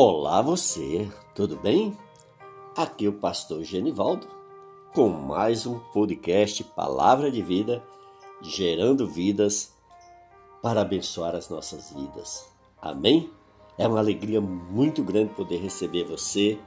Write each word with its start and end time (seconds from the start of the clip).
Olá 0.00 0.40
você, 0.40 1.10
tudo 1.34 1.56
bem? 1.56 1.98
Aqui 2.76 3.06
é 3.06 3.08
o 3.08 3.14
pastor 3.14 3.64
Genivaldo 3.64 4.28
com 4.94 5.08
mais 5.08 5.66
um 5.66 5.80
podcast 5.92 6.62
Palavra 6.62 7.32
de 7.32 7.42
Vida, 7.42 7.82
gerando 8.40 9.08
vidas 9.08 9.74
para 10.62 10.82
abençoar 10.82 11.34
as 11.34 11.48
nossas 11.48 11.90
vidas. 11.90 12.48
Amém? 12.80 13.28
É 13.76 13.88
uma 13.88 13.98
alegria 13.98 14.40
muito 14.40 15.02
grande 15.02 15.34
poder 15.34 15.56
receber 15.56 16.04
você 16.04 16.60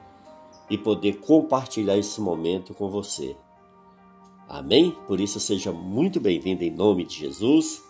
e 0.70 0.78
poder 0.78 1.22
compartilhar 1.22 1.98
esse 1.98 2.20
momento 2.20 2.74
com 2.74 2.90
você. 2.90 3.38
Amém? 4.46 4.92
Por 5.08 5.22
isso 5.22 5.40
seja 5.40 5.72
muito 5.72 6.20
bem-vindo 6.20 6.66
em 6.66 6.70
nome 6.70 7.06
de 7.06 7.16
Jesus. 7.16 7.82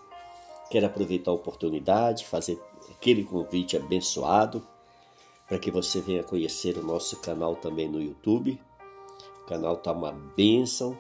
Quero 0.70 0.86
aproveitar 0.86 1.32
a 1.32 1.34
oportunidade, 1.34 2.28
fazer 2.28 2.62
aquele 2.92 3.24
convite 3.24 3.76
abençoado 3.76 4.62
para 5.52 5.60
que 5.60 5.70
você 5.70 6.00
venha 6.00 6.24
conhecer 6.24 6.78
o 6.78 6.82
nosso 6.82 7.18
canal 7.18 7.58
também 7.58 7.86
no 7.86 8.02
YouTube. 8.02 8.58
O 9.44 9.46
canal 9.48 9.74
está 9.74 9.92
uma 9.92 10.14
bênção 10.14 10.98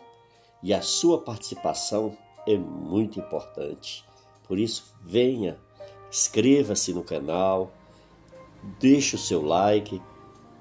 e 0.62 0.74
a 0.74 0.82
sua 0.82 1.22
participação 1.22 2.18
é 2.46 2.58
muito 2.58 3.18
importante. 3.18 4.04
Por 4.46 4.60
isso, 4.60 4.94
venha, 5.02 5.58
inscreva-se 6.10 6.94
no 6.94 7.02
canal, 7.02 7.72
deixe 8.77 9.16
o 9.16 9.18
seu 9.18 9.41
like, 9.41 10.02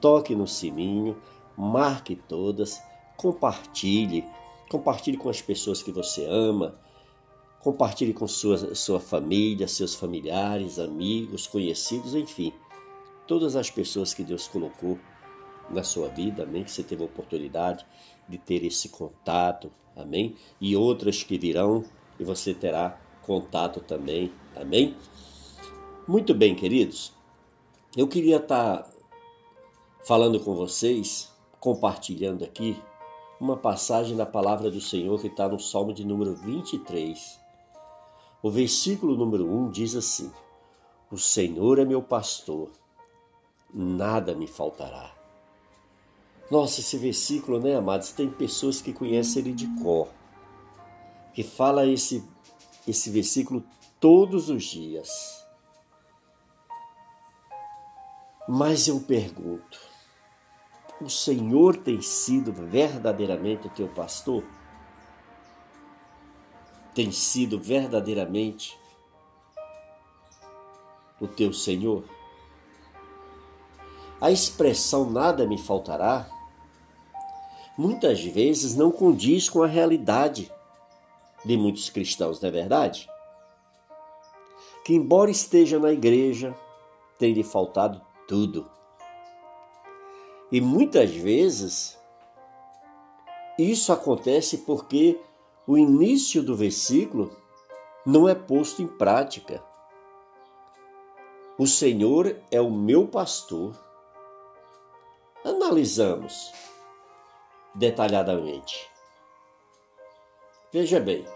toque 0.00 0.36
no 0.36 0.46
sininho, 0.46 1.20
marque 1.58 2.14
todas, 2.14 2.80
compartilhe, 3.16 4.24
compartilhe 4.70 5.16
com 5.16 5.28
as 5.28 5.42
pessoas 5.42 5.82
que 5.82 5.90
você 5.90 6.24
ama, 6.26 6.78
compartilhe 7.58 8.14
com 8.14 8.28
sua, 8.28 8.72
sua 8.76 9.00
família, 9.00 9.66
seus 9.66 9.96
familiares, 9.96 10.78
amigos, 10.78 11.48
conhecidos, 11.48 12.14
enfim 12.14 12.52
todas 13.30 13.54
as 13.54 13.70
pessoas 13.70 14.12
que 14.12 14.24
Deus 14.24 14.48
colocou 14.48 14.98
na 15.70 15.84
sua 15.84 16.08
vida, 16.08 16.42
amém? 16.42 16.64
Que 16.64 16.72
você 16.72 16.82
teve 16.82 17.00
a 17.00 17.06
oportunidade 17.06 17.86
de 18.28 18.36
ter 18.36 18.64
esse 18.64 18.88
contato, 18.88 19.70
amém? 19.94 20.34
E 20.60 20.74
outras 20.74 21.22
que 21.22 21.38
virão 21.38 21.84
e 22.18 22.24
você 22.24 22.52
terá 22.52 23.00
contato 23.22 23.78
também, 23.78 24.32
amém? 24.56 24.96
Muito 26.08 26.34
bem, 26.34 26.56
queridos. 26.56 27.12
Eu 27.96 28.08
queria 28.08 28.38
estar 28.38 28.90
falando 30.04 30.40
com 30.40 30.56
vocês, 30.56 31.32
compartilhando 31.60 32.44
aqui 32.44 32.82
uma 33.40 33.56
passagem 33.56 34.16
da 34.16 34.26
palavra 34.26 34.72
do 34.72 34.80
Senhor 34.80 35.20
que 35.20 35.28
está 35.28 35.48
no 35.48 35.60
Salmo 35.60 35.92
de 35.92 36.04
número 36.04 36.34
23. 36.34 37.38
O 38.42 38.50
versículo 38.50 39.16
número 39.16 39.48
1 39.48 39.70
diz 39.70 39.94
assim: 39.94 40.32
O 41.12 41.16
Senhor 41.16 41.78
é 41.78 41.84
meu 41.84 42.02
pastor 42.02 42.72
nada 43.72 44.34
me 44.34 44.46
faltará. 44.46 45.14
Nossa, 46.50 46.80
esse 46.80 46.98
versículo, 46.98 47.60
né, 47.60 47.76
amados? 47.76 48.10
Tem 48.10 48.28
pessoas 48.28 48.82
que 48.82 48.92
conhecem 48.92 49.42
ele 49.42 49.52
de 49.52 49.68
cor, 49.80 50.08
que 51.32 51.44
fala 51.44 51.86
esse, 51.86 52.24
esse 52.86 53.08
versículo 53.10 53.62
todos 54.00 54.50
os 54.50 54.64
dias. 54.64 55.46
Mas 58.48 58.88
eu 58.88 59.00
pergunto: 59.00 59.78
o 61.00 61.08
Senhor 61.08 61.76
tem 61.76 62.02
sido 62.02 62.52
verdadeiramente 62.52 63.68
o 63.68 63.70
teu 63.70 63.86
pastor? 63.86 64.44
Tem 66.92 67.12
sido 67.12 67.60
verdadeiramente 67.60 68.76
o 71.20 71.28
teu 71.28 71.52
Senhor? 71.52 72.04
A 74.20 74.30
expressão 74.30 75.08
nada 75.08 75.46
me 75.46 75.56
faltará 75.56 76.28
muitas 77.76 78.22
vezes 78.22 78.76
não 78.76 78.92
condiz 78.92 79.48
com 79.48 79.62
a 79.62 79.66
realidade 79.66 80.52
de 81.42 81.56
muitos 81.56 81.88
cristãos, 81.88 82.38
não 82.38 82.50
é 82.50 82.52
verdade? 82.52 83.08
Que, 84.84 84.94
embora 84.94 85.30
esteja 85.30 85.78
na 85.78 85.90
igreja, 85.90 86.54
tem 87.18 87.32
lhe 87.32 87.42
faltado 87.42 88.02
tudo. 88.28 88.70
E 90.52 90.60
muitas 90.60 91.10
vezes 91.10 91.98
isso 93.58 93.90
acontece 93.90 94.58
porque 94.58 95.18
o 95.66 95.78
início 95.78 96.42
do 96.42 96.54
versículo 96.54 97.34
não 98.04 98.28
é 98.28 98.34
posto 98.34 98.82
em 98.82 98.86
prática. 98.86 99.64
O 101.56 101.66
Senhor 101.66 102.36
é 102.50 102.60
o 102.60 102.70
meu 102.70 103.06
pastor 103.06 103.74
Analisamos 105.50 106.52
detalhadamente. 107.74 108.88
Veja 110.72 111.00
bem, 111.00 111.26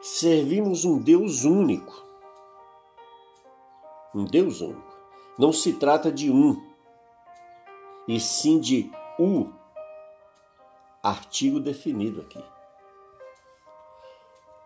servimos 0.00 0.86
um 0.86 0.98
Deus 0.98 1.44
único. 1.44 1.92
Um 4.14 4.24
Deus 4.24 4.62
único. 4.62 4.96
Não 5.38 5.52
se 5.52 5.74
trata 5.74 6.10
de 6.10 6.30
um, 6.30 6.58
e 8.08 8.18
sim 8.18 8.58
de 8.58 8.90
o 9.18 9.52
artigo 11.02 11.60
definido 11.60 12.22
aqui. 12.22 12.42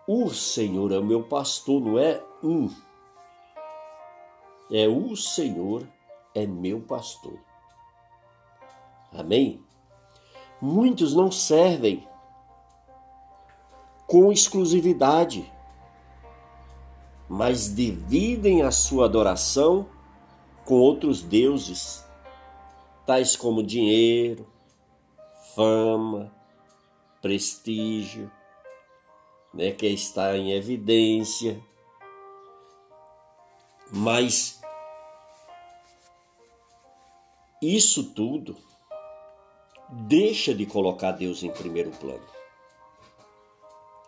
O 0.07 0.31
Senhor 0.31 0.93
é 0.93 0.99
o 1.01 1.05
meu 1.05 1.25
pastor, 1.25 1.81
não 1.81 1.99
é 1.99 2.23
um. 2.45 2.71
É 4.71 4.87
o 4.87 5.17
Senhor 5.17 5.85
é 6.33 6.47
meu 6.47 6.81
pastor. 6.81 7.45
Amém? 9.17 9.65
Muitos 10.61 11.15
não 11.15 11.31
servem 11.31 12.07
com 14.07 14.31
exclusividade, 14.31 15.51
mas 17.29 17.75
dividem 17.75 18.63
a 18.63 18.71
sua 18.71 19.07
adoração 19.07 19.89
com 20.65 20.75
outros 20.75 21.23
deuses, 21.23 22.07
tais 23.05 23.37
como 23.37 23.63
dinheiro, 23.63 24.47
fama, 25.55 26.33
prestígio, 27.21 28.31
né, 29.53 29.73
que 29.73 29.87
está 29.87 30.37
em 30.37 30.53
evidência. 30.53 31.61
Mas 33.91 34.61
isso 37.63 38.13
tudo 38.13 38.57
deixa 39.89 40.55
de 40.55 40.67
colocar 40.67 41.13
Deus 41.13 41.43
em 41.43 41.51
primeiro 41.51 41.91
plano. 41.91 42.25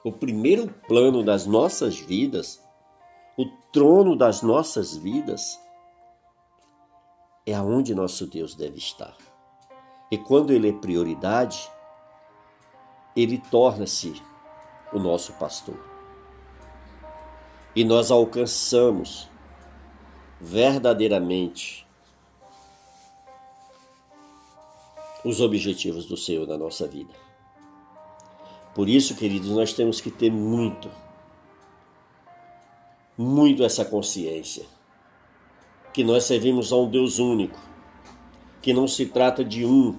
O 0.05 0.13
primeiro 0.13 0.69
plano 0.87 1.25
das 1.25 1.47
nossas 1.47 1.99
vidas, 1.99 2.63
o 3.37 3.47
trono 3.73 4.17
das 4.17 4.43
nossas 4.43 4.97
vidas, 4.97 5.59
é 7.47 7.55
aonde 7.55 7.95
nosso 7.95 8.27
Deus 8.27 8.55
deve 8.55 8.77
estar. 8.77 9.17
E 10.11 10.19
quando 10.19 10.53
ele 10.53 10.69
é 10.69 10.73
prioridade, 10.73 11.71
ele 13.17 13.39
torna-se 13.51 14.23
o 14.93 14.99
nosso 14.99 15.33
pastor. 15.35 15.79
E 17.75 17.85
nós 17.85 18.11
alcançamos 18.11 19.31
verdadeiramente 20.41 21.88
os 25.25 25.41
objetivos 25.41 26.07
do 26.07 26.17
Senhor 26.17 26.47
na 26.47 26.57
nossa 26.57 26.87
vida. 26.87 27.13
Por 28.75 28.89
isso, 28.89 29.15
queridos, 29.17 29.51
nós 29.51 29.73
temos 29.73 30.01
que 30.01 30.11
ter 30.11 30.31
muito, 30.31 30.89
muito 33.17 33.65
essa 33.65 33.85
consciência 33.85 34.65
que 35.93 36.05
nós 36.05 36.25
servimos 36.25 36.73
a 36.73 36.77
um 36.77 36.89
Deus 36.89 37.19
único, 37.19 37.59
que 38.63 38.73
não 38.73 38.87
se 38.87 39.07
trata 39.07 39.45
de 39.45 39.65
um, 39.65 39.97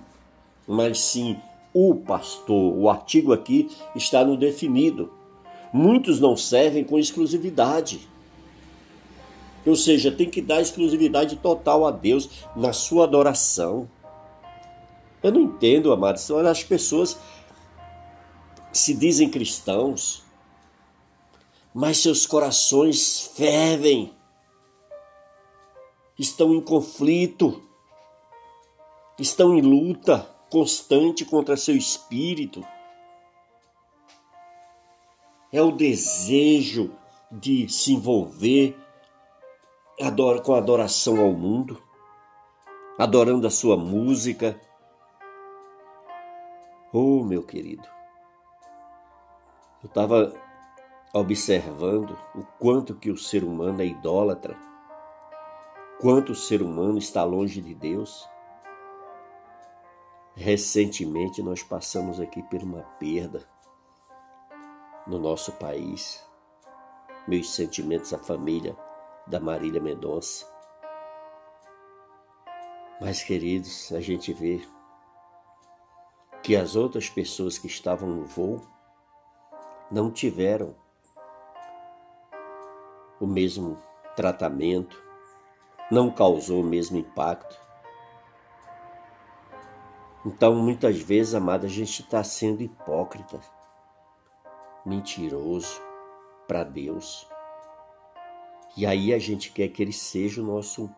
mas 0.66 1.00
sim 1.00 1.38
o 1.74 1.96
pastor. 1.96 2.78
O 2.78 2.90
artigo 2.90 3.34
aqui 3.34 3.70
está 3.96 4.24
no 4.24 4.38
definido. 4.38 5.12
Muitos 5.74 6.20
não 6.20 6.38
servem 6.38 6.84
com 6.84 6.98
exclusividade. 6.98 8.08
Ou 9.66 9.76
seja, 9.76 10.12
tem 10.12 10.30
que 10.30 10.42
dar 10.42 10.62
exclusividade 10.62 11.36
total 11.36 11.86
a 11.86 11.92
Deus 11.92 12.30
na 12.56 12.72
sua 12.72 13.04
adoração 13.04 13.90
eu 15.22 15.32
não 15.32 15.42
entendo, 15.42 15.92
amados. 15.92 16.30
As 16.32 16.64
pessoas 16.64 17.18
se 18.72 18.94
dizem 18.94 19.30
cristãos, 19.30 20.24
mas 21.74 21.98
seus 21.98 22.26
corações 22.26 23.32
fervem, 23.36 24.14
estão 26.18 26.54
em 26.54 26.62
conflito, 26.62 27.62
estão 29.18 29.58
em 29.58 29.62
luta 29.62 30.30
constante 30.50 31.26
contra 31.26 31.58
seu 31.58 31.76
espírito. 31.76 32.66
É 35.52 35.62
o 35.62 35.72
desejo 35.72 36.92
de 37.32 37.68
se 37.68 37.94
envolver 37.94 38.78
com 40.44 40.56
adoração 40.56 41.20
ao 41.20 41.34
mundo 41.34 41.82
adorando 43.00 43.48
a 43.48 43.50
sua 43.50 43.78
música. 43.78 44.60
Oh, 46.92 47.24
meu 47.24 47.44
querido, 47.44 47.88
eu 49.84 49.88
estava 49.88 50.34
observando 51.14 52.18
o 52.34 52.44
quanto 52.58 52.96
que 52.96 53.12
o 53.12 53.18
ser 53.18 53.44
humano 53.44 53.84
é 53.84 53.86
idólatra, 53.86 54.58
quanto 56.02 56.32
o 56.32 56.36
ser 56.36 56.64
humano 56.64 56.98
está 56.98 57.24
longe 57.24 57.62
de 57.62 57.76
Deus. 57.76 58.28
Recentemente 60.36 61.44
nós 61.44 61.62
passamos 61.62 62.20
aqui 62.20 62.42
por 62.42 62.64
uma 62.64 62.82
perda 63.00 63.48
no 65.06 65.20
nosso 65.20 65.52
país. 65.54 66.28
Meus 67.28 67.54
sentimentos 67.54 68.12
à 68.16 68.18
família 68.18 68.76
da 69.28 69.40
Marília 69.40 69.80
Mendonça. 69.80 70.48
Mas, 73.00 73.22
queridos, 73.22 73.92
a 73.94 74.02
gente 74.02 74.34
vê 74.34 74.62
que 76.42 76.56
as 76.56 76.76
outras 76.76 77.10
pessoas 77.10 77.58
que 77.58 77.68
estavam 77.68 78.10
no 78.10 78.26
voo 78.26 78.62
não 79.92 80.12
tiveram 80.12 80.76
o 83.20 83.28
mesmo 83.28 83.78
tratamento, 84.16 85.02
não 85.92 86.12
causou 86.12 86.62
o 86.62 86.66
mesmo 86.66 86.98
impacto. 86.98 87.60
Então, 90.26 90.56
muitas 90.56 91.00
vezes, 91.00 91.34
amada, 91.34 91.66
a 91.66 91.70
gente 91.70 92.02
está 92.02 92.24
sendo 92.24 92.62
hipócrita, 92.62 93.40
mentiroso 94.86 95.82
para 96.48 96.64
Deus. 96.64 97.28
E 98.76 98.86
aí 98.86 99.14
a 99.14 99.20
gente 99.20 99.52
quer 99.52 99.70
que 99.70 99.82
Ele 99.82 99.94
seja 99.94 100.42
o 100.42 100.46
nosso 100.46 100.90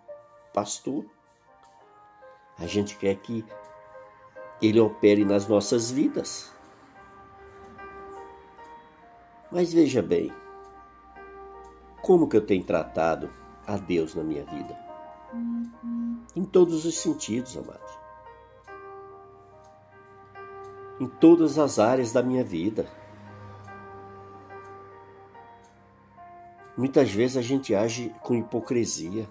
pastor. 0.54 1.06
A 2.58 2.68
gente 2.68 2.98
quer 2.98 3.16
que 3.16 3.46
Ele 4.62 4.80
opere 4.80 5.26
nas 5.26 5.48
nossas 5.48 5.90
vidas. 5.90 6.52
Mas 9.52 9.74
veja 9.74 10.02
bem, 10.02 10.32
como 12.02 12.28
que 12.28 12.38
eu 12.38 12.46
tenho 12.46 12.64
tratado 12.64 13.30
a 13.68 13.78
Deus 13.78 14.16
na 14.16 14.24
minha 14.24 14.44
vida? 14.46 14.78
Em 16.36 16.44
todos 16.46 16.86
os 16.86 16.98
sentidos, 16.98 17.58
amados. 17.58 18.00
Em 21.00 21.08
todas 21.08 21.60
as 21.60 21.80
áreas 21.80 22.12
da 22.12 22.24
minha 22.24 22.44
vida. 22.44 22.88
Muitas 26.78 27.12
vezes 27.12 27.38
a 27.38 27.42
gente 27.42 27.76
age 27.76 28.14
com 28.22 28.36
hipocrisia 28.36 29.28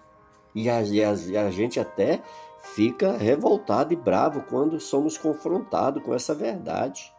e 0.54 0.68
a, 0.68 0.82
e 0.82 1.02
a, 1.02 1.14
e 1.14 1.36
a 1.36 1.50
gente 1.50 1.80
até 1.80 2.22
fica 2.60 3.16
revoltado 3.16 3.92
e 3.92 3.96
bravo 3.96 4.42
quando 4.42 4.78
somos 4.78 5.16
confrontados 5.16 6.02
com 6.02 6.14
essa 6.14 6.34
verdade. 6.34 7.12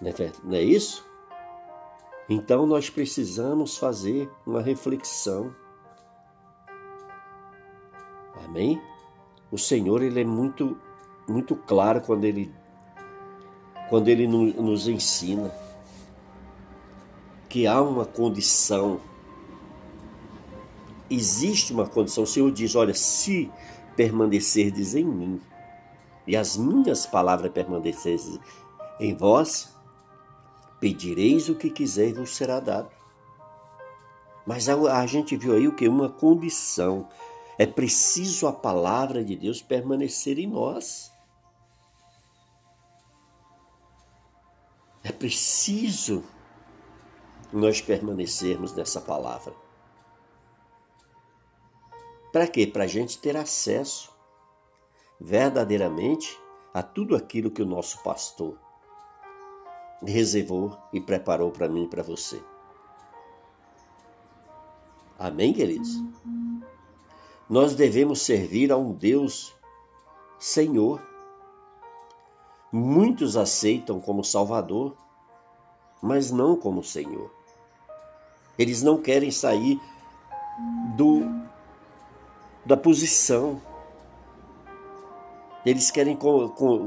Não 0.00 0.10
é, 0.10 0.32
não 0.44 0.54
é 0.54 0.62
isso? 0.62 1.06
Então 2.28 2.66
nós 2.66 2.90
precisamos 2.90 3.78
fazer 3.78 4.30
uma 4.46 4.60
reflexão. 4.60 5.54
Amém? 8.44 8.80
O 9.50 9.56
Senhor 9.56 10.02
ele 10.02 10.20
é 10.20 10.24
muito 10.24 10.78
muito 11.28 11.56
claro 11.56 12.00
quando 12.00 12.24
ele 12.24 12.54
quando 13.88 14.08
ele 14.08 14.26
nos 14.26 14.86
ensina 14.88 15.50
que 17.48 17.66
há 17.66 17.80
uma 17.80 18.04
condição 18.04 19.00
existe 21.10 21.72
uma 21.72 21.86
condição. 21.86 22.24
O 22.24 22.26
Senhor 22.26 22.50
diz: 22.50 22.74
Olha, 22.74 22.94
se 22.94 23.50
permanecerdes 23.96 24.94
em 24.94 25.04
mim 25.04 25.40
e 26.26 26.36
as 26.36 26.56
minhas 26.56 27.06
palavras 27.06 27.52
permanecerem 27.52 28.40
em 29.00 29.14
vós, 29.14 29.76
Pedireis 30.78 31.48
o 31.48 31.54
que 31.54 31.70
quiser 31.70 32.08
e 32.08 32.12
vos 32.12 32.36
será 32.36 32.60
dado. 32.60 32.90
Mas 34.46 34.68
a, 34.68 34.74
a 35.00 35.06
gente 35.06 35.36
viu 35.36 35.54
aí 35.54 35.66
o 35.66 35.74
que? 35.74 35.88
Uma 35.88 36.08
condição. 36.08 37.08
É 37.58 37.66
preciso 37.66 38.46
a 38.46 38.52
palavra 38.52 39.24
de 39.24 39.34
Deus 39.34 39.62
permanecer 39.62 40.38
em 40.38 40.46
nós. 40.46 41.10
É 45.02 45.10
preciso 45.10 46.22
nós 47.52 47.80
permanecermos 47.80 48.74
nessa 48.74 49.00
palavra. 49.00 49.54
Para 52.36 52.46
quê? 52.46 52.66
Para 52.66 52.84
a 52.84 52.86
gente 52.86 53.18
ter 53.18 53.34
acesso 53.34 54.12
verdadeiramente 55.18 56.38
a 56.74 56.82
tudo 56.82 57.16
aquilo 57.16 57.50
que 57.50 57.62
o 57.62 57.66
nosso 57.66 58.02
pastor 58.02 58.58
reservou 60.04 60.76
e 60.92 61.00
preparou 61.00 61.50
para 61.50 61.66
mim 61.66 61.84
e 61.84 61.88
para 61.88 62.02
você. 62.02 62.38
Amém, 65.18 65.54
queridos? 65.54 65.98
Nós 67.48 67.74
devemos 67.74 68.20
servir 68.20 68.70
a 68.70 68.76
um 68.76 68.92
Deus 68.92 69.56
Senhor. 70.38 71.02
Muitos 72.70 73.34
aceitam 73.38 73.98
como 73.98 74.22
Salvador, 74.22 74.94
mas 76.02 76.30
não 76.30 76.54
como 76.54 76.84
Senhor. 76.84 77.32
Eles 78.58 78.82
não 78.82 79.00
querem 79.00 79.30
sair 79.30 79.80
do 80.98 81.45
da 82.66 82.76
posição 82.76 83.60
eles 85.64 85.90
querem 85.90 86.16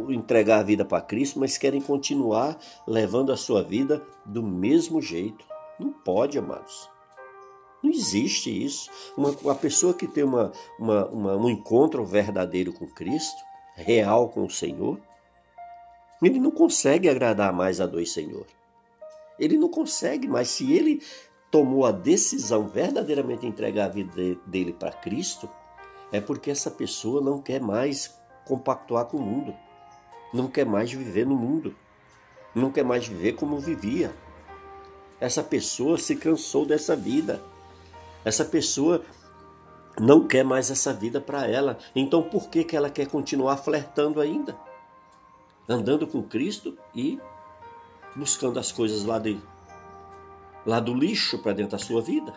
entregar 0.09 0.59
a 0.59 0.63
vida 0.63 0.85
para 0.85 1.01
Cristo, 1.01 1.37
mas 1.37 1.57
querem 1.57 1.81
continuar 1.81 2.57
levando 2.87 3.29
a 3.29 3.35
sua 3.35 3.61
vida 3.61 4.01
do 4.25 4.41
mesmo 4.41 5.01
jeito. 5.01 5.45
Não 5.77 5.91
pode, 5.91 6.37
amados. 6.37 6.89
Não 7.83 7.91
existe 7.91 8.49
isso. 8.49 8.89
Uma, 9.17 9.31
uma 9.41 9.55
pessoa 9.55 9.93
que 9.93 10.07
tem 10.07 10.23
uma, 10.23 10.53
uma, 10.79 11.05
uma, 11.07 11.35
um 11.35 11.49
encontro 11.49 12.05
verdadeiro 12.05 12.71
com 12.71 12.87
Cristo, 12.87 13.43
real 13.75 14.29
com 14.29 14.45
o 14.45 14.49
Senhor, 14.49 14.97
ele 16.21 16.39
não 16.39 16.51
consegue 16.51 17.09
agradar 17.09 17.51
mais 17.51 17.81
a 17.81 17.85
dois 17.85 18.13
Senhor. 18.13 18.45
Ele 19.37 19.57
não 19.57 19.67
consegue 19.67 20.25
mais. 20.25 20.47
Se 20.49 20.71
ele 20.71 21.01
tomou 21.51 21.85
a 21.85 21.91
decisão 21.91 22.69
verdadeiramente 22.69 23.41
de 23.41 23.47
entregar 23.47 23.85
a 23.85 23.89
vida 23.89 24.35
dele 24.45 24.71
para 24.71 24.91
Cristo, 24.91 25.49
é 26.11 26.19
porque 26.19 26.49
essa 26.49 26.71
pessoa 26.71 27.21
não 27.21 27.41
quer 27.41 27.61
mais 27.61 28.19
compactuar 28.45 29.05
com 29.05 29.17
o 29.17 29.21
mundo. 29.21 29.55
Não 30.33 30.47
quer 30.47 30.65
mais 30.65 30.91
viver 30.91 31.25
no 31.25 31.35
mundo. 31.35 31.75
Não 32.53 32.71
quer 32.71 32.83
mais 32.83 33.07
viver 33.07 33.33
como 33.33 33.59
vivia. 33.59 34.13
Essa 35.19 35.43
pessoa 35.43 35.97
se 35.97 36.15
cansou 36.15 36.65
dessa 36.65 36.95
vida. 36.95 37.41
Essa 38.25 38.43
pessoa 38.43 39.03
não 39.99 40.27
quer 40.27 40.43
mais 40.43 40.71
essa 40.71 40.93
vida 40.93 41.21
para 41.21 41.45
ela. 41.45 41.77
Então 41.95 42.23
por 42.23 42.49
que, 42.49 42.63
que 42.63 42.75
ela 42.75 42.89
quer 42.89 43.07
continuar 43.07 43.57
flertando 43.57 44.19
ainda? 44.19 44.57
Andando 45.67 46.07
com 46.07 46.23
Cristo 46.23 46.77
e 46.95 47.19
buscando 48.15 48.59
as 48.59 48.71
coisas 48.71 49.03
lá, 49.03 49.19
de, 49.19 49.39
lá 50.65 50.79
do 50.79 50.93
lixo 50.93 51.37
para 51.39 51.53
dentro 51.53 51.73
da 51.73 51.77
sua 51.77 52.01
vida. 52.01 52.33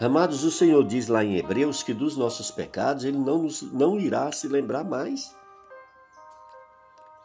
Amados, 0.00 0.44
o 0.44 0.50
Senhor 0.50 0.84
diz 0.84 1.08
lá 1.08 1.24
em 1.24 1.36
Hebreus 1.36 1.82
que 1.82 1.92
dos 1.92 2.16
nossos 2.16 2.50
pecados 2.52 3.04
Ele 3.04 3.18
não, 3.18 3.42
nos, 3.42 3.62
não 3.62 3.98
irá 3.98 4.30
se 4.30 4.46
lembrar 4.46 4.84
mais. 4.84 5.36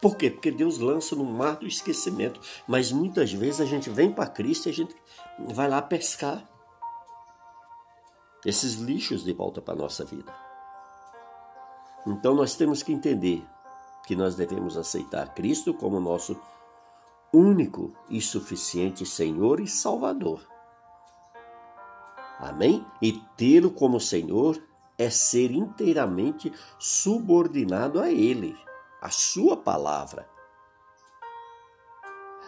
Por 0.02 0.16
quê? 0.16 0.28
Porque 0.28 0.50
Deus 0.50 0.78
lança 0.78 1.14
no 1.14 1.24
mar 1.24 1.56
do 1.56 1.66
esquecimento. 1.66 2.40
Mas 2.66 2.90
muitas 2.90 3.32
vezes 3.32 3.60
a 3.60 3.64
gente 3.64 3.88
vem 3.88 4.12
para 4.12 4.26
Cristo 4.26 4.66
e 4.66 4.70
a 4.70 4.74
gente 4.74 4.94
vai 5.38 5.68
lá 5.68 5.80
pescar 5.80 6.46
esses 8.44 8.74
lixos 8.74 9.24
de 9.24 9.32
volta 9.32 9.62
para 9.62 9.74
a 9.74 9.78
nossa 9.78 10.04
vida. 10.04 10.34
Então 12.06 12.34
nós 12.34 12.54
temos 12.56 12.82
que 12.82 12.92
entender 12.92 13.42
que 14.06 14.14
nós 14.14 14.34
devemos 14.34 14.76
aceitar 14.76 15.32
Cristo 15.32 15.72
como 15.72 15.98
nosso 15.98 16.36
único 17.32 17.94
e 18.10 18.20
suficiente 18.20 19.06
Senhor 19.06 19.60
e 19.60 19.66
Salvador. 19.66 20.53
Amém? 22.38 22.84
E 23.00 23.12
tê-lo 23.36 23.70
como 23.70 24.00
Senhor 24.00 24.60
é 24.98 25.10
ser 25.10 25.50
inteiramente 25.50 26.52
subordinado 26.78 28.00
a 28.00 28.10
Ele, 28.10 28.56
a 29.00 29.10
Sua 29.10 29.56
palavra. 29.56 30.28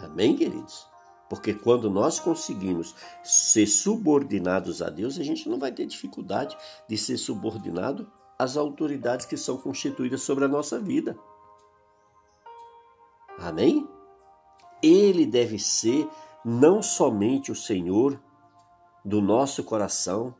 Amém, 0.00 0.36
queridos? 0.36 0.86
Porque 1.28 1.54
quando 1.54 1.90
nós 1.90 2.20
conseguimos 2.20 2.94
ser 3.24 3.66
subordinados 3.66 4.80
a 4.80 4.90
Deus, 4.90 5.18
a 5.18 5.24
gente 5.24 5.48
não 5.48 5.58
vai 5.58 5.72
ter 5.72 5.86
dificuldade 5.86 6.56
de 6.88 6.96
ser 6.96 7.16
subordinado 7.16 8.10
às 8.38 8.56
autoridades 8.56 9.26
que 9.26 9.36
são 9.36 9.56
constituídas 9.56 10.22
sobre 10.22 10.44
a 10.44 10.48
nossa 10.48 10.78
vida. 10.78 11.18
Amém? 13.38 13.88
Ele 14.82 15.26
deve 15.26 15.58
ser 15.58 16.08
não 16.44 16.80
somente 16.80 17.50
o 17.50 17.56
Senhor 17.56 18.20
do 19.06 19.22
nosso 19.22 19.62
coração, 19.62 20.34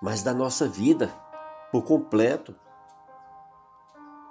mas 0.00 0.22
da 0.22 0.32
nossa 0.32 0.66
vida 0.66 1.08
por 1.70 1.84
completo. 1.84 2.56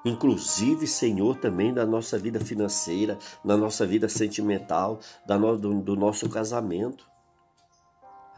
Inclusive, 0.04 0.88
Senhor, 0.88 1.38
também 1.38 1.72
da 1.72 1.86
nossa 1.86 2.18
vida 2.18 2.40
financeira, 2.40 3.20
da 3.44 3.56
nossa 3.56 3.86
vida 3.86 4.10
sentimental, 4.10 5.00
da 5.24 5.38
do 5.38 5.96
nosso 5.96 6.28
casamento. 6.30 7.08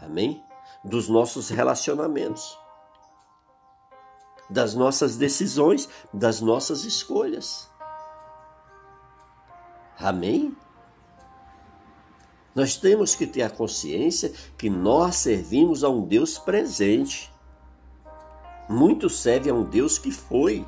Amém? 0.01 0.43
Dos 0.83 1.07
nossos 1.07 1.47
relacionamentos, 1.49 2.59
das 4.49 4.73
nossas 4.73 5.15
decisões, 5.15 5.87
das 6.13 6.41
nossas 6.41 6.83
escolhas. 6.83 7.69
Amém? 9.97 10.55
Nós 12.57 12.75
temos 12.75 13.13
que 13.13 13.27
ter 13.27 13.43
a 13.43 13.51
consciência 13.51 14.33
que 14.57 14.67
nós 14.67 15.17
servimos 15.17 15.83
a 15.83 15.89
um 15.89 16.01
Deus 16.01 16.39
presente. 16.39 17.31
Muitos 18.67 19.19
servem 19.19 19.51
a 19.51 19.55
um 19.55 19.63
Deus 19.63 19.99
que 19.99 20.11
foi, 20.11 20.65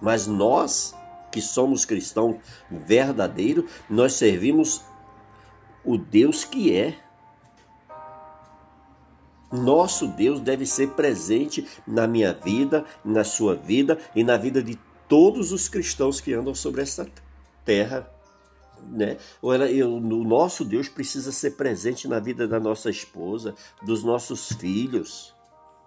mas 0.00 0.26
nós, 0.26 0.92
que 1.30 1.40
somos 1.40 1.84
cristãos 1.84 2.34
verdadeiros, 2.68 3.70
nós 3.88 4.14
servimos 4.14 4.82
o 5.84 5.96
Deus 5.96 6.44
que 6.44 6.74
é. 6.74 6.98
Nosso 9.52 10.08
Deus 10.08 10.40
deve 10.40 10.66
ser 10.66 10.90
presente 10.94 11.64
na 11.86 12.08
minha 12.08 12.34
vida, 12.34 12.84
na 13.04 13.22
sua 13.22 13.54
vida 13.54 14.00
e 14.16 14.24
na 14.24 14.36
vida 14.36 14.60
de 14.60 14.76
todos 15.08 15.52
os 15.52 15.68
cristãos 15.68 16.20
que 16.20 16.34
andam 16.34 16.56
sobre 16.56 16.82
essa 16.82 17.06
terra 17.64 18.10
né? 18.90 19.16
Ela, 19.42 19.70
eu, 19.70 19.94
o 19.94 20.00
nosso 20.00 20.64
Deus 20.64 20.88
precisa 20.88 21.32
ser 21.32 21.52
presente 21.52 22.08
na 22.08 22.18
vida 22.18 22.46
da 22.46 22.58
nossa 22.58 22.90
esposa, 22.90 23.54
dos 23.82 24.02
nossos 24.02 24.52
filhos, 24.52 25.34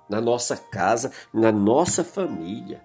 na 0.09 0.21
nossa 0.21 0.55
casa, 0.55 1.11
na 1.33 1.51
nossa 1.51 2.03
família. 2.03 2.81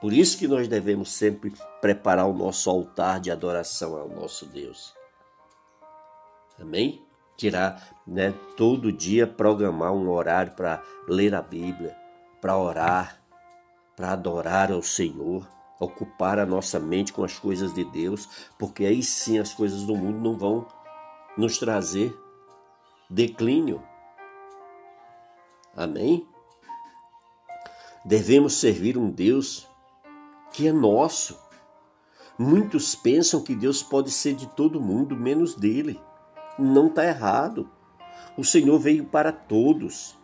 Por 0.00 0.12
isso 0.12 0.38
que 0.38 0.46
nós 0.46 0.68
devemos 0.68 1.10
sempre 1.10 1.52
preparar 1.80 2.26
o 2.26 2.32
nosso 2.32 2.70
altar 2.70 3.20
de 3.20 3.30
adoração 3.30 3.96
ao 3.96 4.08
nosso 4.08 4.46
Deus. 4.46 4.94
Amém? 6.60 7.02
Tirar, 7.36 7.96
né, 8.06 8.34
todo 8.56 8.92
dia 8.92 9.26
programar 9.26 9.92
um 9.92 10.08
horário 10.08 10.52
para 10.52 10.82
ler 11.08 11.34
a 11.34 11.42
Bíblia, 11.42 11.96
para 12.40 12.56
orar, 12.56 13.20
para 13.96 14.12
adorar 14.12 14.72
ao 14.72 14.82
Senhor 14.82 15.46
ocupar 15.78 16.38
a 16.38 16.46
nossa 16.46 16.78
mente 16.78 17.12
com 17.12 17.22
as 17.24 17.38
coisas 17.38 17.72
de 17.72 17.84
Deus, 17.84 18.28
porque 18.58 18.84
aí 18.84 19.02
sim 19.02 19.38
as 19.38 19.54
coisas 19.54 19.84
do 19.84 19.96
mundo 19.96 20.18
não 20.18 20.36
vão 20.36 20.66
nos 21.36 21.58
trazer 21.58 22.16
declínio. 23.08 23.82
Amém? 25.76 26.26
Devemos 28.04 28.54
servir 28.54 28.98
um 28.98 29.10
Deus 29.10 29.68
que 30.52 30.66
é 30.66 30.72
nosso. 30.72 31.38
Muitos 32.38 32.94
pensam 32.94 33.42
que 33.42 33.54
Deus 33.54 33.82
pode 33.82 34.10
ser 34.10 34.34
de 34.34 34.46
todo 34.48 34.80
mundo, 34.80 35.16
menos 35.16 35.54
dele. 35.54 36.00
Não 36.58 36.88
está 36.88 37.04
errado. 37.04 37.70
O 38.36 38.44
Senhor 38.44 38.78
veio 38.78 39.04
para 39.04 39.32
todos. 39.32 40.16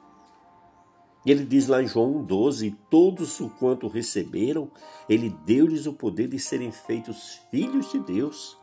Ele 1.25 1.45
diz 1.45 1.69
lá 1.69 1.83
em 1.83 1.87
João 1.87 2.23
12: 2.23 2.77
Todos 2.91 3.41
o 3.41 3.49
quanto 3.49 3.89
receberam, 3.89 4.71
ele 5.09 5.35
deu-lhes 5.47 5.87
o 5.87 5.93
poder 5.93 6.29
de 6.29 6.39
serem 6.39 6.71
feitos 6.71 7.41
filhos 7.51 7.91
de 7.91 7.99
Deus. 8.01 8.59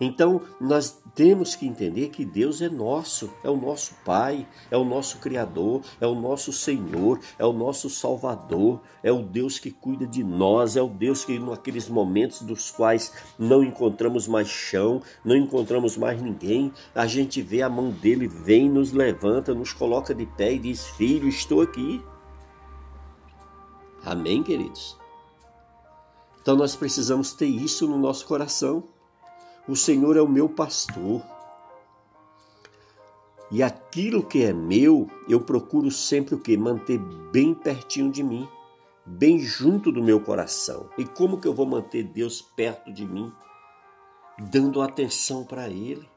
Então, 0.00 0.40
nós 0.60 1.02
temos 1.14 1.56
que 1.56 1.66
entender 1.66 2.08
que 2.10 2.24
Deus 2.24 2.62
é 2.62 2.68
nosso, 2.68 3.30
é 3.42 3.50
o 3.50 3.56
nosso 3.56 3.94
Pai, 4.04 4.46
é 4.70 4.76
o 4.76 4.84
nosso 4.84 5.18
Criador, 5.18 5.82
é 6.00 6.06
o 6.06 6.14
nosso 6.14 6.52
Senhor, 6.52 7.18
é 7.36 7.44
o 7.44 7.52
nosso 7.52 7.90
Salvador, 7.90 8.80
é 9.02 9.10
o 9.10 9.22
Deus 9.22 9.58
que 9.58 9.72
cuida 9.72 10.06
de 10.06 10.22
nós, 10.22 10.76
é 10.76 10.82
o 10.82 10.88
Deus 10.88 11.24
que, 11.24 11.36
naqueles 11.38 11.88
momentos 11.88 12.42
dos 12.42 12.70
quais 12.70 13.12
não 13.36 13.64
encontramos 13.64 14.28
mais 14.28 14.48
chão, 14.48 15.02
não 15.24 15.36
encontramos 15.36 15.96
mais 15.96 16.22
ninguém, 16.22 16.72
a 16.94 17.06
gente 17.06 17.42
vê 17.42 17.62
a 17.62 17.68
mão 17.68 17.90
dele, 17.90 18.28
vem, 18.28 18.70
nos 18.70 18.92
levanta, 18.92 19.52
nos 19.52 19.72
coloca 19.72 20.14
de 20.14 20.26
pé 20.26 20.52
e 20.52 20.58
diz: 20.60 20.86
Filho, 20.86 21.28
estou 21.28 21.60
aqui. 21.60 22.00
Amém, 24.04 24.44
queridos? 24.44 24.96
Então, 26.40 26.54
nós 26.56 26.76
precisamos 26.76 27.32
ter 27.32 27.46
isso 27.46 27.86
no 27.88 27.98
nosso 27.98 28.24
coração. 28.26 28.84
O 29.68 29.76
Senhor 29.76 30.16
é 30.16 30.22
o 30.22 30.26
meu 30.26 30.48
pastor. 30.48 31.22
E 33.50 33.62
aquilo 33.62 34.22
que 34.22 34.42
é 34.42 34.52
meu, 34.52 35.10
eu 35.28 35.40
procuro 35.40 35.90
sempre 35.90 36.34
o 36.34 36.40
que? 36.40 36.56
Manter 36.56 36.98
bem 36.98 37.52
pertinho 37.52 38.10
de 38.10 38.22
mim, 38.22 38.48
bem 39.04 39.38
junto 39.38 39.92
do 39.92 40.02
meu 40.02 40.20
coração. 40.20 40.88
E 40.96 41.04
como 41.04 41.38
que 41.38 41.46
eu 41.46 41.54
vou 41.54 41.66
manter 41.66 42.02
Deus 42.02 42.40
perto 42.40 42.90
de 42.92 43.06
mim? 43.06 43.30
Dando 44.38 44.80
atenção 44.80 45.44
para 45.44 45.68
Ele, 45.68 46.08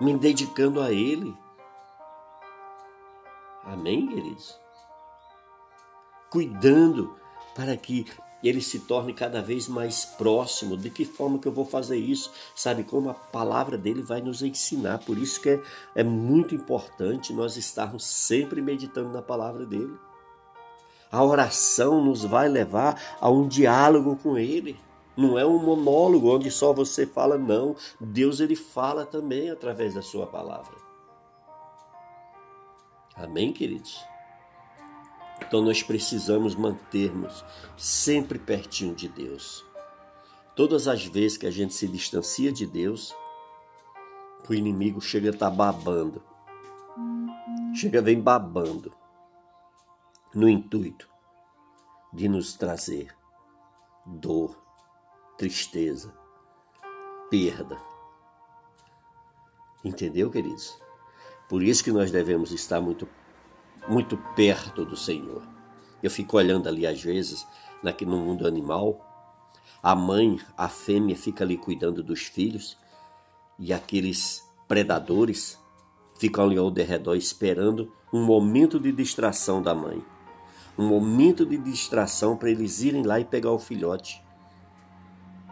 me 0.00 0.16
dedicando 0.16 0.80
a 0.80 0.92
Ele. 0.92 1.36
Amém, 3.64 4.06
queridos? 4.06 4.60
Cuidando 6.30 7.16
para 7.54 7.76
que 7.76 8.06
ele 8.42 8.60
se 8.60 8.80
torne 8.80 9.12
cada 9.12 9.40
vez 9.40 9.68
mais 9.68 10.04
próximo. 10.04 10.76
De 10.76 10.90
que 10.90 11.04
forma 11.04 11.38
que 11.38 11.48
eu 11.48 11.52
vou 11.52 11.64
fazer 11.64 11.96
isso? 11.96 12.30
Sabe 12.54 12.84
como 12.84 13.10
a 13.10 13.14
palavra 13.14 13.76
dele 13.78 14.02
vai 14.02 14.20
nos 14.20 14.42
ensinar. 14.42 14.98
Por 14.98 15.18
isso 15.18 15.40
que 15.40 15.50
é, 15.50 15.62
é 15.94 16.04
muito 16.04 16.54
importante 16.54 17.32
nós 17.32 17.56
estarmos 17.56 18.04
sempre 18.04 18.60
meditando 18.60 19.10
na 19.10 19.22
palavra 19.22 19.64
dele. 19.64 19.94
A 21.10 21.24
oração 21.24 22.04
nos 22.04 22.24
vai 22.24 22.48
levar 22.48 23.16
a 23.20 23.30
um 23.30 23.46
diálogo 23.46 24.16
com 24.16 24.36
ele. 24.36 24.78
Não 25.16 25.38
é 25.38 25.46
um 25.46 25.58
monólogo 25.58 26.34
onde 26.34 26.50
só 26.50 26.72
você 26.72 27.06
fala, 27.06 27.38
não. 27.38 27.74
Deus 27.98 28.40
ele 28.40 28.54
fala 28.54 29.06
também 29.06 29.50
através 29.50 29.94
da 29.94 30.02
sua 30.02 30.26
palavra. 30.26 30.76
Amém, 33.14 33.50
queridos? 33.50 34.04
Então 35.40 35.62
nós 35.62 35.82
precisamos 35.82 36.54
mantermos 36.54 37.44
sempre 37.76 38.38
pertinho 38.38 38.94
de 38.94 39.08
Deus. 39.08 39.64
Todas 40.54 40.88
as 40.88 41.04
vezes 41.04 41.36
que 41.36 41.46
a 41.46 41.50
gente 41.50 41.74
se 41.74 41.86
distancia 41.86 42.50
de 42.50 42.66
Deus, 42.66 43.14
o 44.48 44.54
inimigo 44.54 45.00
chega 45.00 45.28
a 45.28 45.32
estar 45.32 45.50
tá 45.50 45.56
babando. 45.56 46.22
Chega 47.74 48.00
vem 48.00 48.20
babando 48.20 48.92
no 50.34 50.48
intuito 50.48 51.08
de 52.12 52.28
nos 52.28 52.54
trazer 52.54 53.14
dor, 54.06 54.56
tristeza, 55.36 56.14
perda. 57.28 57.76
Entendeu, 59.84 60.30
queridos? 60.30 60.80
Por 61.48 61.62
isso 61.62 61.84
que 61.84 61.92
nós 61.92 62.10
devemos 62.10 62.50
estar 62.52 62.80
muito 62.80 63.06
muito 63.88 64.16
perto 64.34 64.84
do 64.84 64.96
Senhor. 64.96 65.42
Eu 66.02 66.10
fico 66.10 66.36
olhando 66.36 66.68
ali 66.68 66.86
às 66.86 67.02
vezes, 67.02 67.46
aqui 67.84 68.04
no 68.04 68.18
mundo 68.18 68.46
animal, 68.46 69.06
a 69.82 69.94
mãe, 69.94 70.40
a 70.56 70.68
fêmea 70.68 71.16
fica 71.16 71.44
ali 71.44 71.56
cuidando 71.56 72.02
dos 72.02 72.22
filhos 72.22 72.76
e 73.58 73.72
aqueles 73.72 74.42
predadores 74.66 75.58
ficam 76.18 76.44
ali 76.44 76.58
ao 76.58 76.72
redor 76.72 77.14
esperando 77.14 77.92
um 78.12 78.24
momento 78.24 78.80
de 78.80 78.90
distração 78.92 79.62
da 79.62 79.74
mãe. 79.74 80.04
Um 80.78 80.86
momento 80.86 81.46
de 81.46 81.56
distração 81.56 82.36
para 82.36 82.50
eles 82.50 82.82
irem 82.82 83.02
lá 83.02 83.18
e 83.18 83.24
pegar 83.24 83.52
o 83.52 83.58
filhote 83.58 84.22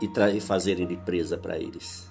e, 0.00 0.36
e 0.36 0.40
fazerem 0.40 0.86
de 0.86 0.96
presa 0.96 1.38
para 1.38 1.58
eles. 1.58 2.10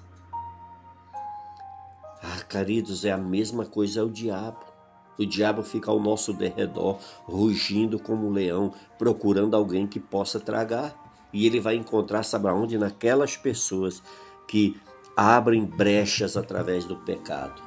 Ah, 2.22 2.42
queridos, 2.48 3.04
é 3.04 3.12
a 3.12 3.18
mesma 3.18 3.66
coisa 3.66 4.00
é 4.00 4.02
o 4.02 4.10
diabo. 4.10 4.73
O 5.18 5.24
diabo 5.24 5.62
fica 5.62 5.90
ao 5.90 6.00
nosso 6.00 6.32
derredor, 6.32 6.98
rugindo 7.24 7.98
como 7.98 8.26
um 8.26 8.32
leão, 8.32 8.72
procurando 8.98 9.54
alguém 9.54 9.86
que 9.86 10.00
possa 10.00 10.40
tragar. 10.40 10.94
E 11.32 11.46
ele 11.46 11.60
vai 11.60 11.76
encontrar, 11.76 12.22
sabe 12.24 12.48
aonde? 12.48 12.78
Naquelas 12.78 13.36
pessoas 13.36 14.02
que 14.48 14.80
abrem 15.16 15.64
brechas 15.64 16.36
através 16.36 16.84
do 16.84 16.96
pecado. 16.96 17.62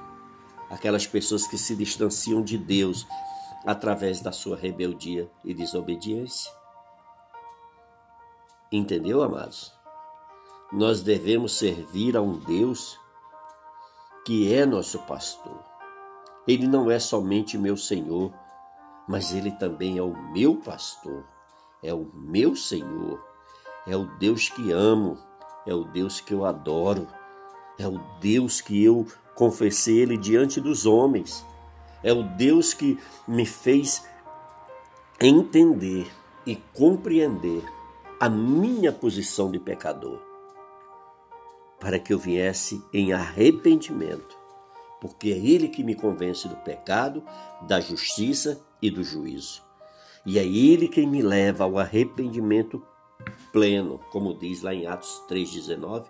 Aquelas 0.69 1.07
pessoas 1.07 1.47
que 1.47 1.57
se 1.57 1.75
distanciam 1.75 2.41
de 2.41 2.57
Deus 2.57 3.07
através 3.65 4.21
da 4.21 4.31
sua 4.31 4.57
rebeldia 4.57 5.29
e 5.43 5.53
desobediência. 5.53 6.51
Entendeu, 8.69 9.23
amados? 9.23 9.73
Nós 10.71 11.01
devemos 11.01 11.57
servir 11.57 12.17
a 12.17 12.21
um 12.21 12.37
Deus 12.39 12.99
que 14.25 14.53
é 14.53 14.65
nosso 14.65 14.99
pastor 14.99 15.66
ele 16.47 16.67
não 16.67 16.89
é 16.89 16.99
somente 16.99 17.57
meu 17.57 17.75
Senhor, 17.75 18.33
mas 19.07 19.33
ele 19.33 19.51
também 19.51 19.97
é 19.97 20.01
o 20.01 20.15
meu 20.31 20.55
pastor, 20.55 21.25
é 21.83 21.93
o 21.93 22.09
meu 22.13 22.55
Senhor, 22.55 23.21
é 23.85 23.95
o 23.95 24.05
Deus 24.17 24.49
que 24.49 24.71
amo, 24.71 25.17
é 25.65 25.73
o 25.73 25.83
Deus 25.83 26.19
que 26.19 26.33
eu 26.33 26.45
adoro, 26.45 27.07
é 27.77 27.87
o 27.87 27.99
Deus 28.19 28.61
que 28.61 28.83
eu 28.83 29.05
confessei 29.35 29.99
ele 29.99 30.17
diante 30.17 30.59
dos 30.59 30.85
homens. 30.85 31.45
É 32.03 32.13
o 32.13 32.23
Deus 32.23 32.73
que 32.73 32.97
me 33.27 33.45
fez 33.45 34.05
entender 35.19 36.11
e 36.45 36.55
compreender 36.55 37.63
a 38.19 38.29
minha 38.29 38.91
posição 38.91 39.51
de 39.51 39.59
pecador, 39.59 40.19
para 41.79 41.99
que 41.99 42.13
eu 42.13 42.19
viesse 42.19 42.83
em 42.93 43.13
arrependimento, 43.13 44.36
porque 44.99 45.29
é 45.31 45.37
Ele 45.37 45.67
que 45.67 45.83
me 45.83 45.95
convence 45.95 46.47
do 46.47 46.55
pecado, 46.57 47.23
da 47.61 47.79
justiça 47.79 48.61
e 48.81 48.89
do 48.89 49.03
juízo. 49.03 49.61
E 50.25 50.37
é 50.37 50.45
Ele 50.45 50.87
quem 50.87 51.07
me 51.07 51.21
leva 51.21 51.63
ao 51.63 51.77
arrependimento 51.77 52.85
pleno, 53.51 53.99
como 54.11 54.37
diz 54.37 54.61
lá 54.61 54.73
em 54.73 54.85
Atos 54.85 55.23
3,19. 55.29 56.05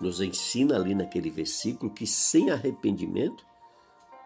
Nos 0.00 0.20
ensina 0.20 0.76
ali 0.76 0.94
naquele 0.94 1.30
versículo 1.30 1.92
que 1.92 2.06
sem 2.06 2.50
arrependimento 2.50 3.44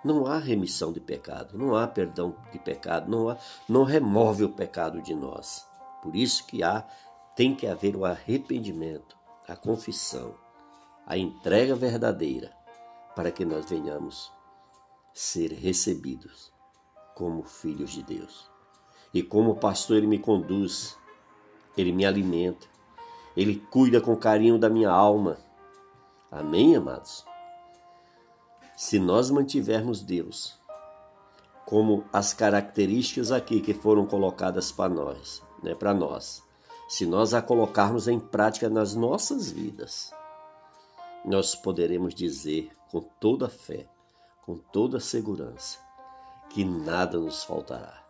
não 0.04 0.26
há 0.26 0.38
remissão 0.38 0.92
de 0.92 1.00
pecado, 1.00 1.56
não 1.56 1.76
há 1.76 1.86
perdão 1.86 2.34
de 2.50 2.58
pecado, 2.58 3.10
não, 3.10 3.28
há, 3.30 3.38
não 3.68 3.84
remove 3.84 4.44
o 4.44 4.48
pecado 4.48 5.00
de 5.00 5.14
nós. 5.14 5.66
Por 6.02 6.16
isso 6.16 6.46
que 6.46 6.62
há, 6.62 6.84
tem 7.36 7.54
que 7.54 7.66
haver 7.66 7.96
o 7.96 8.04
arrependimento, 8.04 9.16
a 9.48 9.54
confissão, 9.54 10.34
a 11.06 11.16
entrega 11.16 11.74
verdadeira, 11.74 12.52
para 13.14 13.30
que 13.30 13.44
nós 13.44 13.68
venhamos 13.68 14.32
ser 15.12 15.52
recebidos 15.52 16.52
como 17.14 17.42
filhos 17.42 17.90
de 17.90 18.02
Deus. 18.02 18.50
E 19.12 19.22
como 19.22 19.56
pastor, 19.56 19.98
ele 19.98 20.06
me 20.06 20.18
conduz, 20.18 20.96
ele 21.76 21.92
me 21.92 22.06
alimenta, 22.06 22.66
ele 23.36 23.56
cuida 23.70 24.00
com 24.00 24.16
carinho 24.16 24.58
da 24.58 24.68
minha 24.68 24.90
alma. 24.90 25.38
Amém, 26.30 26.76
amados? 26.76 27.24
Se 28.76 28.98
nós 28.98 29.30
mantivermos 29.30 30.02
Deus 30.02 30.58
como 31.66 32.04
as 32.12 32.34
características 32.34 33.30
aqui 33.30 33.60
que 33.60 33.72
foram 33.72 34.06
colocadas 34.06 34.72
para 34.72 34.92
nós, 34.92 35.42
né, 35.62 35.74
para 35.74 35.94
nós, 35.94 36.42
se 36.88 37.06
nós 37.06 37.32
a 37.32 37.40
colocarmos 37.40 38.08
em 38.08 38.18
prática 38.18 38.68
nas 38.68 38.94
nossas 38.94 39.50
vidas, 39.50 40.12
nós 41.24 41.54
poderemos 41.54 42.14
dizer 42.14 42.70
com 42.92 43.00
toda 43.00 43.48
fé, 43.48 43.88
com 44.44 44.58
toda 44.58 45.00
segurança, 45.00 45.78
que 46.50 46.62
nada 46.62 47.18
nos 47.18 47.42
faltará 47.42 48.04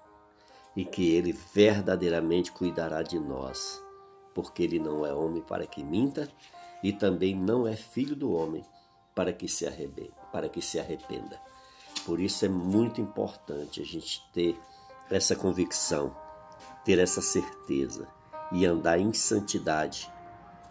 e 0.75 0.85
que 0.85 1.15
Ele 1.15 1.33
verdadeiramente 1.33 2.51
cuidará 2.51 3.01
de 3.01 3.17
nós, 3.17 3.81
porque 4.35 4.65
Ele 4.65 4.81
não 4.81 5.07
é 5.07 5.15
homem 5.15 5.41
para 5.41 5.67
que 5.69 5.85
minta 5.85 6.29
e 6.83 6.93
também 6.93 7.33
não 7.33 7.65
é 7.65 7.77
filho 7.77 8.17
do 8.17 8.33
homem 8.33 8.65
para 9.15 9.33
que 9.33 9.47
se 9.47 9.69
arrependa, 9.69 10.11
para 10.33 10.49
que 10.49 10.61
se 10.61 10.81
arrependa. 10.81 11.41
Por 12.05 12.19
isso 12.19 12.45
é 12.45 12.49
muito 12.49 13.01
importante 13.01 13.81
a 13.81 13.85
gente 13.85 14.21
ter 14.33 14.59
essa 15.09 15.37
convicção, 15.37 16.17
ter 16.85 16.99
essa 16.99 17.23
certeza 17.23 18.09
e 18.51 18.67
andar 18.67 18.99
em 18.99 19.13
santidade 19.13 20.11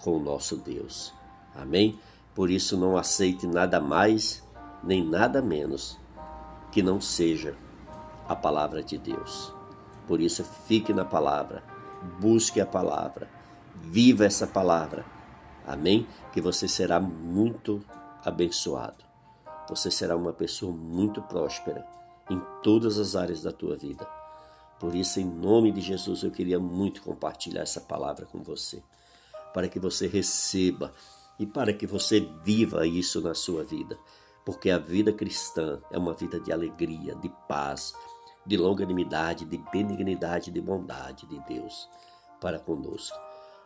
com 0.04 0.18
o 0.18 0.20
nosso 0.20 0.58
Deus. 0.58 1.14
Amém? 1.56 1.98
Por 2.34 2.50
isso 2.50 2.78
não 2.78 2.98
aceite 2.98 3.46
nada 3.46 3.80
mais 3.80 4.44
nem 4.84 5.06
nada 5.06 5.42
menos 5.42 6.00
que 6.72 6.82
não 6.82 7.00
seja 7.00 7.56
a 8.28 8.36
palavra 8.36 8.82
de 8.82 8.98
Deus. 8.98 9.54
Por 10.08 10.22
isso 10.22 10.44
fique 10.44 10.94
na 10.94 11.06
palavra, 11.06 11.64
busque 12.20 12.60
a 12.60 12.66
palavra, 12.66 13.30
viva 13.76 14.26
essa 14.26 14.48
palavra. 14.48 15.06
Amém? 15.68 16.08
Que 16.32 16.42
você 16.42 16.68
será 16.68 17.00
muito 17.00 17.84
abençoado. 18.24 19.04
Você 19.70 19.92
será 19.92 20.16
uma 20.16 20.34
pessoa 20.34 20.74
muito 20.74 21.22
próspera 21.22 21.86
em 22.30 22.42
todas 22.64 22.98
as 22.98 23.16
áreas 23.16 23.42
da 23.42 23.52
tua 23.52 23.76
vida. 23.76 24.08
Por 24.80 24.96
isso, 24.96 25.20
em 25.20 25.26
nome 25.26 25.72
de 25.72 25.82
Jesus, 25.82 26.24
eu 26.24 26.32
queria 26.32 26.60
muito 26.60 27.04
compartilhar 27.04 27.62
essa 27.62 27.80
palavra 27.80 28.26
com 28.26 28.42
você, 28.42 28.82
para 29.54 29.68
que 29.68 29.80
você 29.80 30.08
receba 30.08 30.92
e 31.42 31.46
para 31.48 31.74
que 31.74 31.88
você 31.88 32.20
viva 32.44 32.86
isso 32.86 33.20
na 33.20 33.34
sua 33.34 33.64
vida. 33.64 33.98
Porque 34.46 34.70
a 34.70 34.78
vida 34.78 35.12
cristã 35.12 35.82
é 35.90 35.98
uma 35.98 36.14
vida 36.14 36.40
de 36.40 36.52
alegria, 36.52 37.16
de 37.16 37.30
paz, 37.48 37.96
de 38.46 38.56
longanimidade, 38.56 39.46
de 39.46 39.58
benignidade, 39.72 40.52
de 40.52 40.62
bondade 40.62 41.26
de 41.26 41.40
Deus 41.48 41.90
para 42.40 42.60
conosco. 42.60 43.18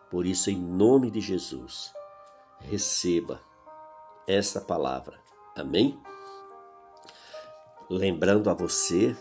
Por 0.09 0.25
isso, 0.25 0.49
em 0.49 0.55
nome 0.55 1.11
de 1.11 1.19
Jesus, 1.19 1.93
receba 2.61 3.41
esta 4.25 4.61
palavra. 4.61 5.19
Amém? 5.53 5.99
Lembrando 7.89 8.49
a 8.49 8.53
você 8.53 9.17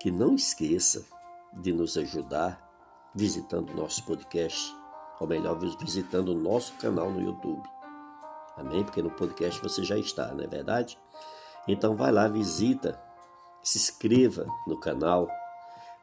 que 0.00 0.10
não 0.10 0.34
esqueça 0.34 1.06
de 1.52 1.72
nos 1.72 1.96
ajudar 1.96 2.68
visitando 3.14 3.72
nosso 3.74 4.04
podcast, 4.04 4.74
ou 5.20 5.26
melhor, 5.26 5.56
visitando 5.78 6.30
o 6.30 6.38
nosso 6.38 6.72
canal 6.74 7.10
no 7.10 7.20
YouTube. 7.20 7.62
Amém? 8.56 8.82
Porque 8.82 9.02
no 9.02 9.10
podcast 9.10 9.62
você 9.62 9.84
já 9.84 9.96
está, 9.96 10.34
não 10.34 10.42
é 10.42 10.46
verdade? 10.46 10.98
Então 11.68 11.94
vai 11.94 12.10
lá, 12.10 12.26
visita, 12.26 13.00
se 13.62 13.78
inscreva 13.78 14.46
no 14.66 14.80
canal, 14.80 15.28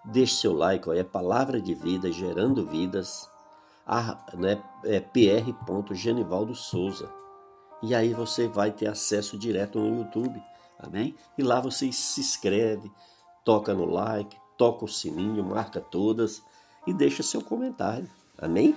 deixe 0.05 0.35
seu 0.35 0.53
like, 0.53 0.87
ó, 0.87 0.93
é 0.93 1.03
Palavra 1.03 1.59
de 1.59 1.73
Vida, 1.73 2.11
Gerando 2.11 2.65
Vidas, 2.65 3.29
a, 3.85 4.17
né, 4.33 4.61
é 4.83 4.99
PR. 4.99 5.51
Genivaldo 5.93 6.53
Souza. 6.53 7.09
E 7.81 7.95
aí 7.95 8.13
você 8.13 8.47
vai 8.47 8.71
ter 8.71 8.87
acesso 8.87 9.37
direto 9.37 9.79
no 9.79 9.99
YouTube, 9.99 10.41
amém? 10.79 11.15
E 11.37 11.43
lá 11.43 11.59
você 11.59 11.91
se 11.91 12.19
inscreve, 12.19 12.91
toca 13.43 13.73
no 13.73 13.85
like, 13.85 14.37
toca 14.57 14.85
o 14.85 14.87
sininho, 14.87 15.43
marca 15.43 15.79
todas 15.79 16.43
e 16.85 16.93
deixa 16.93 17.21
seu 17.21 17.41
comentário, 17.41 18.09
amém? 18.37 18.75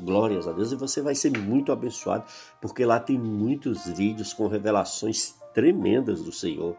Glórias 0.00 0.48
a 0.48 0.52
Deus 0.52 0.72
e 0.72 0.76
você 0.76 1.00
vai 1.00 1.14
ser 1.14 1.36
muito 1.38 1.70
abençoado, 1.70 2.24
porque 2.60 2.84
lá 2.84 2.98
tem 2.98 3.18
muitos 3.18 3.86
vídeos 3.86 4.32
com 4.32 4.48
revelações 4.48 5.34
tremendas 5.52 6.22
do 6.22 6.32
Senhor 6.32 6.76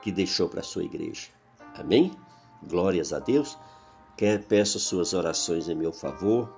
que 0.00 0.12
deixou 0.12 0.48
para 0.48 0.60
a 0.60 0.64
sua 0.64 0.84
igreja. 0.84 1.28
Amém? 1.74 2.12
Glórias 2.62 3.12
a 3.12 3.18
Deus. 3.18 3.58
Quer 4.16 4.44
peço 4.44 4.78
suas 4.78 5.12
orações 5.12 5.68
em 5.68 5.74
meu 5.74 5.92
favor 5.92 6.48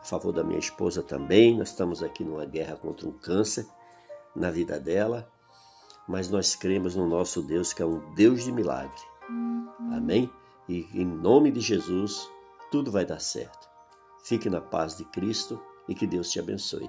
a 0.00 0.04
favor 0.04 0.32
da 0.32 0.42
minha 0.42 0.58
esposa 0.58 1.02
também. 1.02 1.56
Nós 1.56 1.70
estamos 1.70 2.02
aqui 2.02 2.24
numa 2.24 2.44
guerra 2.44 2.76
contra 2.76 3.06
um 3.06 3.12
câncer 3.12 3.66
na 4.34 4.50
vida 4.50 4.80
dela, 4.80 5.30
mas 6.08 6.30
nós 6.30 6.54
cremos 6.54 6.96
no 6.96 7.06
nosso 7.06 7.42
Deus 7.42 7.72
que 7.72 7.82
é 7.82 7.86
um 7.86 8.14
Deus 8.14 8.44
de 8.44 8.52
milagre. 8.52 9.00
Amém? 9.92 10.30
E 10.68 10.86
em 10.94 11.04
nome 11.04 11.50
de 11.50 11.60
Jesus, 11.60 12.28
tudo 12.70 12.90
vai 12.90 13.04
dar 13.04 13.20
certo. 13.20 13.69
Fique 14.22 14.50
na 14.50 14.60
paz 14.60 14.96
de 14.96 15.04
Cristo 15.06 15.60
e 15.88 15.94
que 15.94 16.06
Deus 16.06 16.30
te 16.30 16.38
abençoe. 16.38 16.88